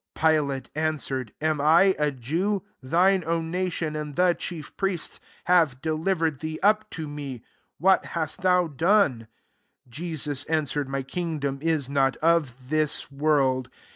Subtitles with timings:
[0.15, 2.63] 35 Pilate answered, "Am I a Jew?
[2.81, 7.43] Thine own nation, and the chief priests, have delivered thee up to me.
[7.77, 9.27] What hast thou done?"
[9.85, 13.69] 36 Jesus answered, "My kingdom is not of this world.